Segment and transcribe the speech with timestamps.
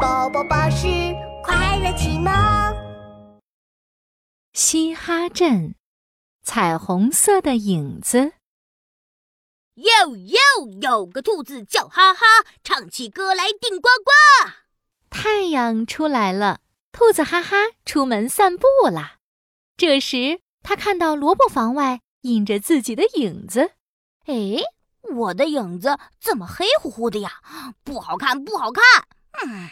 [0.00, 0.86] 宝宝巴士
[1.42, 2.32] 快乐启蒙。
[4.52, 5.74] 嘻哈镇，
[6.42, 8.32] 彩虹色的影子。
[9.74, 10.38] 哟哟，
[10.80, 12.20] 有个兔子叫哈哈，
[12.62, 14.52] 唱起歌来顶呱呱。
[15.10, 16.60] 太阳出来了，
[16.92, 19.16] 兔子哈哈出门散步啦。
[19.76, 23.72] 这时，他看到萝卜房外映着自己的影子。
[24.26, 24.62] 哎，
[25.14, 27.40] 我的影子怎么黑乎乎的呀？
[27.82, 28.82] 不好看，不好看。
[29.44, 29.68] 嗯，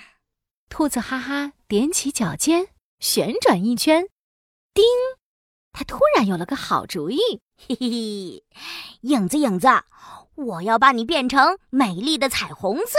[0.71, 2.69] 兔子哈哈踮起脚尖，
[3.01, 4.09] 旋转一圈，
[4.73, 4.84] 叮！
[5.73, 7.19] 它突然有了个好主意，
[7.59, 8.45] 嘿嘿嘿，
[9.02, 9.66] 影子影子，
[10.37, 12.96] 我要把你变成美丽的彩虹色。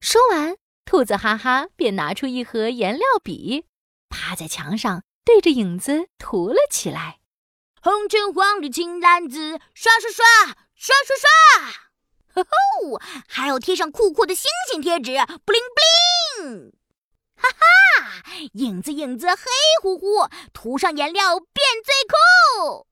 [0.00, 3.64] 说完，兔子哈哈便拿出一盒颜料笔，
[4.10, 7.18] 趴在墙上对着影子涂了起来。
[7.80, 10.24] 红橙黄绿青蓝紫，刷刷刷，
[10.74, 11.28] 刷刷刷。
[12.34, 13.00] 吼吼！
[13.26, 16.72] 还要贴上酷酷的星星贴纸，布灵布灵！
[17.38, 19.44] 哈哈，影子影子黑
[19.80, 21.46] 乎乎，涂上颜料变
[21.84, 22.86] 最酷。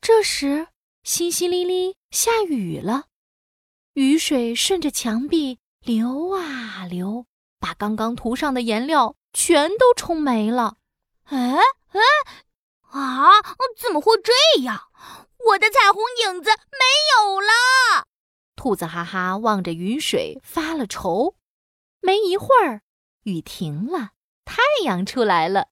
[0.00, 0.66] 这时，
[1.04, 3.04] 淅淅沥沥下雨了，
[3.94, 7.26] 雨水顺着墙壁流啊流，
[7.60, 10.76] 把刚刚涂上的颜料全都冲没了。
[11.24, 11.38] 哎
[11.92, 12.00] 哎
[12.90, 13.30] 啊！
[13.78, 14.88] 怎么会这样？
[15.46, 16.84] 我的彩虹影子没
[17.16, 18.06] 有了。
[18.54, 21.34] 兔子哈哈望着雨水发了愁，
[22.00, 22.82] 没一会儿，
[23.24, 24.10] 雨停了，
[24.44, 25.68] 太阳出来了。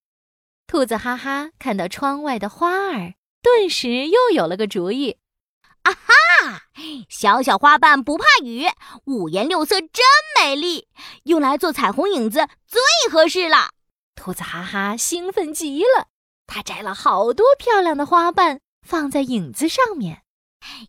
[0.66, 5.18] 兔子哈哈看到窗外的花儿，顿时又有了个主意。
[5.82, 6.62] 啊哈！
[7.08, 8.66] 小小花瓣不怕雨，
[9.06, 10.04] 五颜六色真
[10.38, 10.88] 美丽，
[11.24, 13.70] 用来做彩虹影子最合适了。
[14.14, 16.08] 兔子哈哈兴奋极了，
[16.46, 20.22] 他摘了好多漂亮的花瓣，放在影子上面。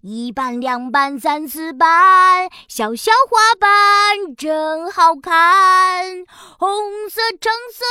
[0.02, 6.26] 一瓣两瓣三四瓣，小小花瓣真好看。
[6.58, 7.86] 红色、橙色、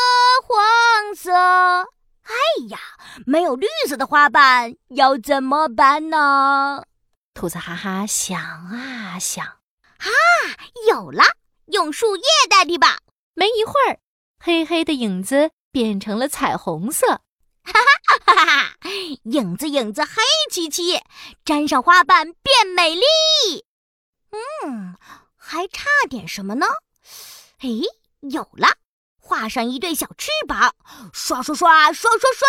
[0.44, 2.34] 黄色，哎
[2.70, 2.78] 呀，
[3.26, 6.82] 没有绿色的花瓣，要怎么办呢？
[7.34, 10.08] 兔子哈哈想啊想，啊，
[10.88, 11.22] 有了，
[11.66, 12.98] 用树叶代替吧。
[13.34, 13.98] 没一会儿，
[14.42, 17.20] 黑黑的影子变成了彩虹色。
[18.36, 18.76] 哈哈！
[19.24, 21.02] 影子影子黑漆漆，
[21.44, 23.04] 沾上花瓣变美丽。
[24.30, 24.96] 嗯，
[25.36, 26.66] 还差点什么呢？
[27.58, 27.68] 哎，
[28.20, 28.76] 有了！
[29.20, 30.74] 画上一对小翅膀，
[31.12, 32.48] 刷刷刷刷刷刷！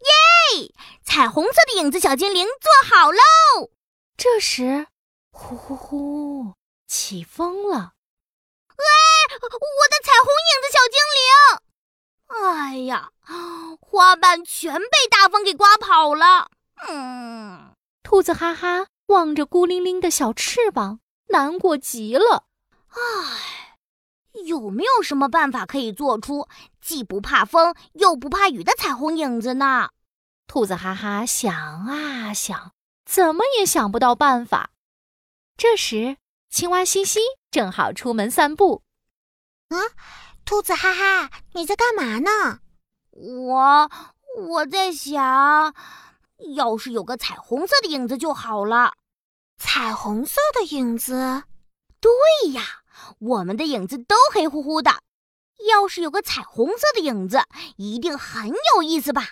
[0.00, 0.74] 耶！
[1.04, 3.20] 彩虹色的影子小精灵做好喽。
[4.16, 4.86] 这时，
[5.30, 6.54] 呼呼呼，
[6.86, 7.92] 起风了。
[8.76, 8.82] 哎，
[9.32, 9.48] 我
[9.88, 11.15] 的彩虹影子小精灵！
[12.42, 13.10] 哎呀，
[13.80, 16.50] 花瓣全被大风给刮跑了。
[16.88, 22.44] 嗯，兔子哈哈望着孤零零的小翅膀，难过极了。
[22.88, 23.78] 唉，
[24.44, 26.48] 有没有什么办法可以做出
[26.80, 29.90] 既不怕风又不怕雨的彩虹影子呢？
[30.46, 31.54] 兔子哈哈想
[31.86, 32.72] 啊想，
[33.04, 34.70] 怎么也想不到办法。
[35.56, 36.18] 这时，
[36.50, 37.20] 青蛙西西
[37.50, 38.82] 正好出门散步。
[39.68, 39.78] 啊。
[40.46, 42.60] 兔子哈哈，你在干嘛呢？
[43.10, 43.90] 我
[44.38, 45.74] 我在想，
[46.54, 48.94] 要是有个彩虹色的影子就好了。
[49.58, 51.42] 彩虹色的影子？
[52.00, 52.62] 对呀，
[53.18, 55.02] 我们的影子都黑乎乎的。
[55.68, 57.40] 要是有个彩虹色的影子，
[57.76, 59.26] 一定很有意思吧？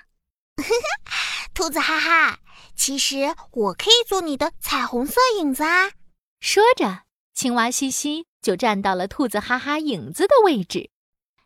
[1.54, 2.38] 兔子哈哈，
[2.74, 5.92] 其实我可以做你的彩虹色影子啊！
[6.40, 7.02] 说着，
[7.34, 10.90] 青蛙西西就站到了兔子哈哈影子的位置。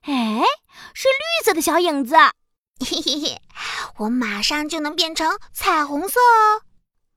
[0.03, 0.43] 哎，
[0.95, 3.39] 是绿色的小影子，嘿嘿嘿，
[3.99, 6.63] 我马上就能变成彩虹色哦！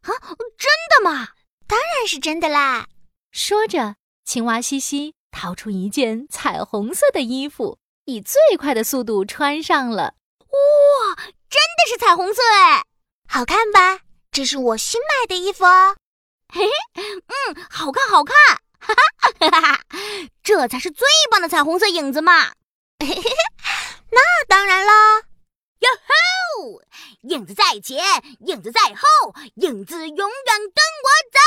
[0.01, 0.11] 啊，
[0.57, 1.29] 真的吗？
[1.67, 2.87] 当然是真的啦！
[3.31, 10.15] 说着，青蛙西西掏出一件彩虹色的衣服，以最快的速度穿上了。
[10.39, 12.83] 哇，真的是彩虹色哎，
[13.27, 13.99] 好看吧？
[14.31, 15.95] 这是我新买的衣服哦。
[16.53, 18.35] 嘿嘿，嗯，好看，好看！
[18.79, 19.83] 哈哈哈哈哈，
[20.43, 22.51] 这才是最棒的彩虹色影子嘛！
[23.01, 23.29] 嘿嘿嘿，
[24.11, 25.17] 那当然啦！
[25.79, 26.81] 哟吼，
[27.23, 27.97] 影子在前，
[28.41, 31.39] 影子在后，影子永远跟我走。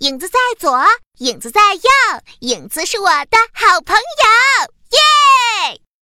[0.00, 0.84] 影子在左，
[1.16, 1.80] 影子在右，
[2.40, 5.80] 影子是我的好朋友，耶！